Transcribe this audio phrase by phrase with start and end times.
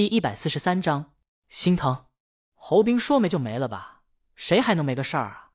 [0.00, 1.12] 第一百四十三章
[1.50, 2.06] 心疼。
[2.54, 4.02] 侯斌说没就没了吧，
[4.34, 5.50] 谁还能没个事儿啊？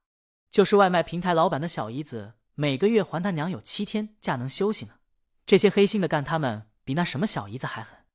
[0.51, 4.99] 就是外卖平台老板的小姨子，每个月还他娘有七天假能休息呢。
[5.47, 8.05] 这些黑心的干他们比那什么小姨子还狠。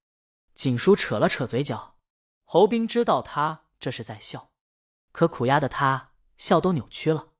[0.55, 1.97] 景叔扯了扯嘴角，
[2.45, 4.53] 侯斌知道他这是在笑，
[5.11, 7.31] 可苦丫的他笑都扭曲了。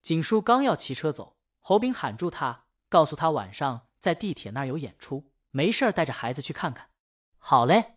[0.00, 6.90] 景叔刚要骑车走，侯斌喊住他，告诉他晚上在地铁那儿有演出，没事儿带着孩子去看看。
[7.38, 7.96] 好嘞。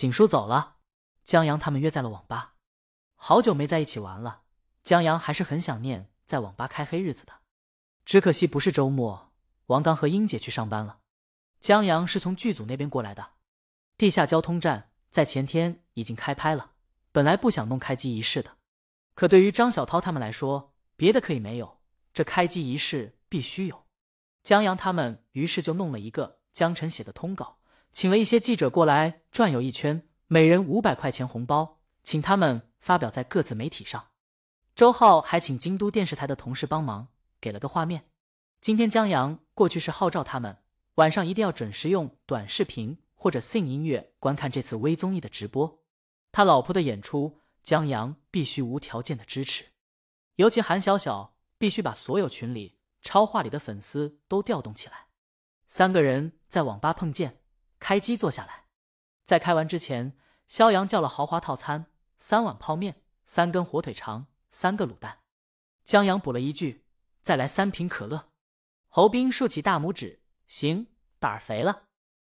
[0.00, 0.76] 景叔走了，
[1.26, 2.54] 江阳他们约在了网吧。
[3.16, 4.44] 好久没在一起玩了，
[4.82, 7.34] 江阳还是很想念在网吧开黑日子的。
[8.06, 9.30] 只可惜不是周末，
[9.66, 11.00] 王刚和英姐去上班了。
[11.60, 13.32] 江阳是从剧组那边过来的。
[13.98, 16.70] 地下交通站在前天已经开拍了，
[17.12, 18.56] 本来不想弄开机仪式的，
[19.12, 21.82] 可对于张小涛他们来说，别的可以没有，
[22.14, 23.84] 这开机仪式必须有。
[24.42, 27.58] 江阳他们于是就弄了一个江晨写的通稿。
[27.90, 34.08] 请了一些记者过来转悠一圈，每人五百块钱红包，请他们发表在各自媒体上。
[34.76, 37.08] 周浩还请京都电视台的同事帮忙，
[37.40, 38.04] 给了个画面。
[38.60, 40.58] 今天江阳过去是号召他们
[40.94, 45.82] 晚上一定要准时用短视频或者 Sing 音乐观看这次微综艺的直播。
[46.30, 49.64] 他老婆的演出，江阳必须无条件的支持，
[50.36, 55.08] 尤其韩小小必须把所有群里超话里的粉丝都调动起来。
[55.66, 57.39] 三个人在网吧碰见。
[57.80, 58.66] 开机坐下来，
[59.24, 61.86] 在开完之前，肖阳叫了豪华套餐：
[62.18, 65.20] 三碗泡面，三根火腿肠，三个卤蛋。
[65.84, 66.84] 江阳补了一句
[67.22, 68.28] ：“再来三瓶可乐。”
[68.88, 70.86] 侯斌竖起大拇指：“行，
[71.18, 71.84] 胆儿肥了。”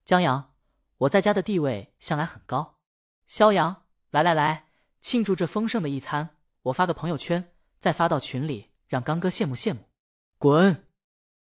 [0.04, 0.54] 江阳，
[0.98, 2.78] 我在家的地位向来很高。
[3.26, 4.66] 肖阳，来来来，
[5.00, 9.88] 庆祝这丰盛的一餐，我发个朋友圈，再发到群里，让刚哥羡慕羡慕。
[10.36, 10.86] 滚！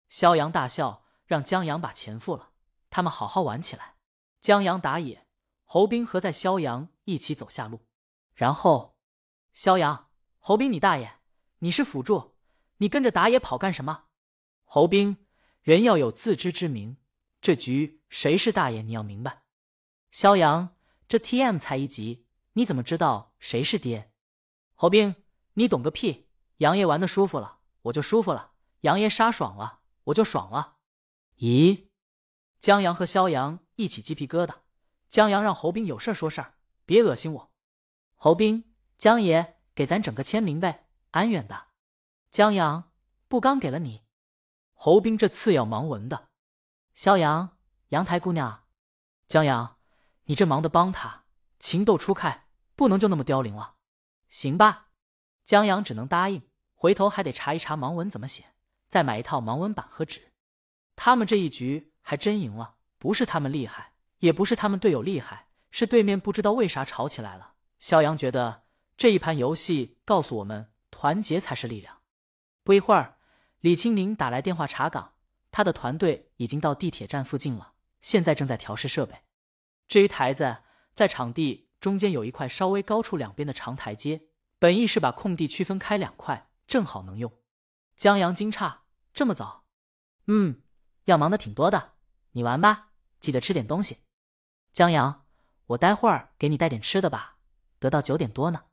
[0.09, 2.48] 肖阳大笑，让江阳把钱付了。
[2.91, 3.97] 他们好好玩起来。
[4.41, 5.27] 江阳打野，
[5.64, 7.86] 侯斌和在肖阳一起走下路。
[8.34, 8.97] 然后，
[9.53, 11.19] 肖阳，侯斌，你大爷！
[11.58, 12.36] 你是辅助，
[12.77, 14.05] 你跟着打野跑干什么？
[14.64, 15.27] 侯斌，
[15.63, 16.98] 人要有自知之明，
[17.40, 19.42] 这局谁是大爷，你要明白。
[20.13, 20.77] 肖阳，
[21.08, 24.13] 这 TM 才一级，你怎么知道谁是爹？
[24.74, 25.17] 侯斌，
[25.55, 26.29] 你懂个屁！
[26.58, 28.52] 杨爷玩的舒服了，我就舒服了；
[28.83, 30.77] 杨爷杀爽了，我就爽了。
[31.39, 31.88] 咦？
[32.58, 34.57] 江阳和肖阳一起鸡皮疙瘩。
[35.08, 36.55] 江阳让侯斌有事说事儿，
[36.85, 37.52] 别恶心我。
[38.14, 41.69] 侯斌，江爷给咱整个签名呗，安远的。
[42.30, 42.91] 江阳，
[43.29, 44.02] 不刚给了你。
[44.74, 46.29] 侯斌这次要忙文的。
[46.95, 47.57] 肖阳，
[47.89, 48.64] 阳台姑娘。
[49.29, 49.77] 江阳，
[50.25, 51.25] 你这忙的帮他
[51.58, 53.77] 情窦初开，不能就那么凋零了。
[54.29, 54.89] 行吧。
[55.45, 58.52] 江阳只能答应，回头还得查一查盲文怎么写，
[58.89, 60.33] 再买一套盲文板和纸。
[60.96, 61.95] 他们这一局。
[62.08, 67.52] 还真赢了，不是他们厉害，也不是他们队友厉害，是对面不知道为啥吵起来了。
[67.79, 68.63] 肖阳觉得
[68.96, 71.98] 这一盘游戏告诉我们，团结才是力量。
[72.64, 73.19] 不一会儿，
[73.61, 75.17] 李青宁打来电话查岗，
[75.51, 79.14] 他的团队已经到地铁站附近了，现在正在调试设备。
[79.86, 80.61] 至于台子，
[80.95, 84.23] 在场地中间有一块稍微高出两边的长台阶，
[84.58, 87.30] 本意是把空地区分开两块，正好能用。
[87.98, 88.79] 江阳惊诧：
[89.13, 89.67] 这么早？
[90.29, 90.63] 嗯，
[91.05, 91.98] 要忙的挺多的。
[92.33, 92.90] 你玩吧，
[93.20, 93.98] 记得吃点东西。
[94.72, 95.27] 江阳，
[95.66, 97.39] 我待会儿给你带点吃的吧。
[97.78, 98.64] 得到九点多呢。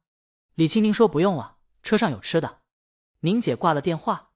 [0.55, 2.61] 李青宁说不用了，车上有吃的。
[3.19, 4.31] 宁姐挂了电话。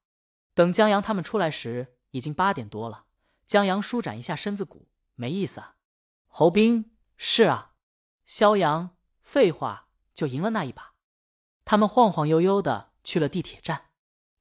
[0.53, 3.06] 等江阳他们出来时，已经八点多了。
[3.46, 5.75] 江阳舒展一下身子骨，没意思啊。
[6.28, 7.74] 侯斌，是啊。
[8.25, 10.94] 肖阳，废话，就赢了那一把。
[11.66, 13.91] 他们晃晃悠悠的去了地铁站。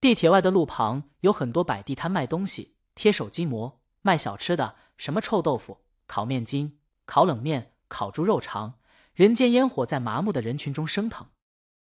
[0.01, 3.78] 地铁外的路旁有很多摆地摊卖东西，贴手机膜。
[4.09, 8.79] 卖小吃的，什么臭豆腐、烤面筋、烤冷面、烤猪肉肠，
[9.13, 11.27] 人间烟火在麻木的人群中升腾。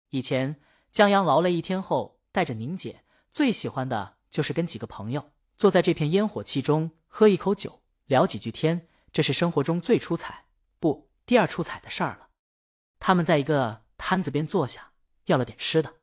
[0.09, 0.59] 以前
[0.91, 10.46] 江阳劳累一天后，带着宁姐，最喜欢的就是跟几个朋友坐在这片烟火气中，喝一口酒，聊几句天，这是生活中最出彩，
[10.80, 12.30] 不，第二出彩的事儿了。
[12.98, 14.94] 他们在一个摊子边坐下，
[15.25, 15.94] 要了点吃的。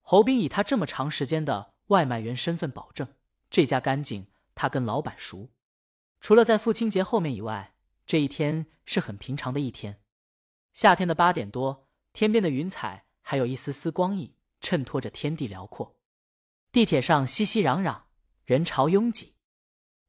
[0.00, 3.06] 侯斌以他这么长时间的外卖员身份保证，
[3.50, 4.28] 这家干净。
[4.54, 5.50] 他跟老板熟，
[6.20, 7.74] 除了在父亲节后面以外，
[8.06, 10.00] 这一天是很平常的一天。
[10.72, 15.96] 夏天的八点多，天边的云彩还有一丝丝光影，衬托着天地辽阔。
[16.70, 18.02] 地铁上熙熙攘攘，
[18.44, 19.34] 人潮拥挤。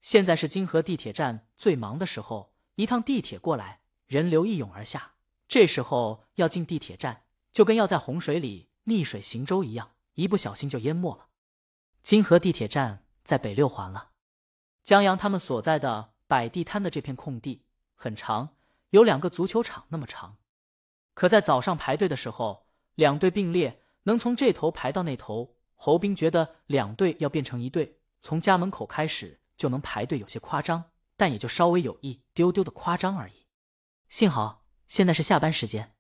[0.02, 5.14] 现在是金河地铁站最忙的时候，一趟地铁过来，人流一涌而下。
[5.48, 11.28] 这时候要进地铁站，就跟要在洪水里逆水行舟一样，一不小心就淹没了。
[12.02, 14.09] 金河地铁站在北六环了。
[14.90, 17.64] 江阳他们所在的摆地摊的这片空地
[17.94, 18.56] 很长，
[18.90, 20.38] 有两个足球场那么长。
[21.14, 22.66] 可在早上排队的时候，
[22.96, 25.58] 两队并列，能从这头排到那头。
[25.76, 33.46] 侯斌觉得两队要变成一队，从家门口开始就能排队，有些夸张，但也就稍微有一丢丢的夸张而已。
[34.08, 35.94] 幸好现在是下班时间，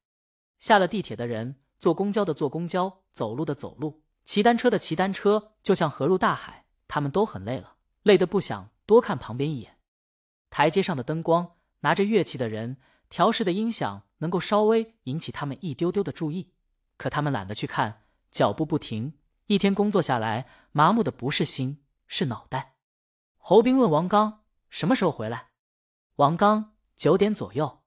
[0.58, 6.66] 下了地铁的人，坐公交的坐公交，走路的走路，骑单车的骑单车，就像河入大海。
[6.88, 9.78] 他们都很累了，累得不想多看旁边一眼。
[10.50, 12.78] 台阶上的灯光，拿着乐器的人，
[13.08, 16.54] 调试的音响，能够稍微引起他们一丢丢的注意，
[16.98, 18.02] 可他们懒得去看，
[18.32, 19.14] 脚步不停。
[19.46, 22.78] 一天工作下来，麻木的不是心，是脑袋。
[23.38, 24.42] 侯斌问王刚
[24.72, 25.50] 什么时候回来，
[26.16, 27.84] 王刚九点左右。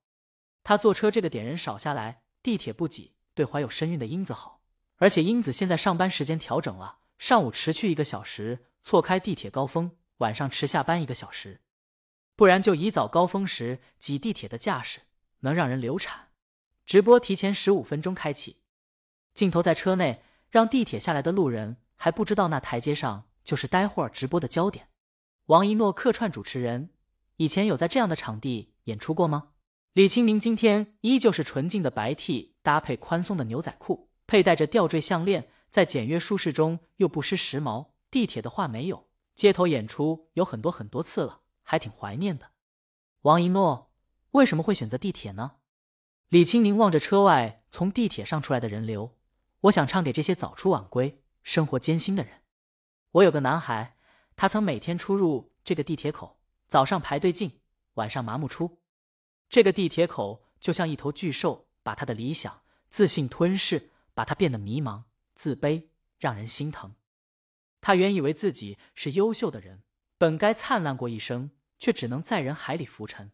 [0.63, 4.63] 他坐车这个点人少下来，地铁不挤，对怀有身孕的英子好。
[4.99, 9.91] 而且英子现在上班时间调整了，上午迟去一个小时，错开地铁高峰；
[10.23, 11.61] 晚上迟下班一个小时，
[12.35, 15.01] 不然就以早高峰时挤地铁的架势，
[15.41, 16.31] 能让人流产。
[16.87, 18.63] 直播提前十五分钟开启，
[19.35, 20.23] 镜头在车内。
[20.53, 24.89] 让地铁下来的路人还不知道那台阶上就是待会儿直播的焦点。
[25.47, 26.91] 王一诺客串主持人，
[27.37, 29.53] 以前有在这样的场地演出过吗？
[29.95, 37.93] 李清明今天依旧是纯净的白 T，搭配宽松的牛仔裤，佩戴着吊坠项链，在简约舒适中又不失时髦。
[38.11, 42.51] 地铁的话没有，街头演出有很多很多次了，还挺怀念的。
[43.23, 43.93] 王一诺
[44.33, 45.57] 为什么会选择地铁呢？
[46.29, 49.19] 李清宁望着车外从地铁上出来的人流。
[49.63, 52.43] 我想唱给这些早出晚归、生活艰辛的人。
[53.13, 53.97] 我有个男孩，
[54.35, 57.61] 他曾每天出入这个地铁口，早上排队进，
[57.95, 58.81] 晚上麻木出。
[59.49, 65.89] 这个地铁口就像一头巨兽，把他的理想、自信吞噬，把他变得迷茫、自卑，
[66.19, 66.95] 让人心疼。
[67.83, 69.83] 他原以为自己是优秀的人，
[70.17, 71.51] 本该灿烂过一生，
[71.81, 73.33] 却只能在人海里浮沉。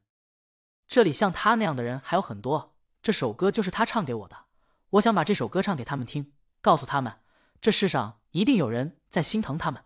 [0.88, 2.74] 这里像他那样的人还有很多。
[3.02, 4.46] 这首歌就是他唱给我的。
[4.90, 7.20] 我想把这首歌唱给他们听，告诉他们，
[7.60, 9.84] 这世上一定有人在心疼他们。